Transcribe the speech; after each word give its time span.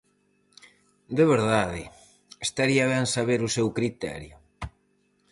De 1.17 1.23
verdade, 1.33 1.81
estaría 2.47 2.85
ben 2.93 3.05
saber 3.15 3.39
o 3.47 3.53
seu 3.55 3.67
criterio. 3.77 4.35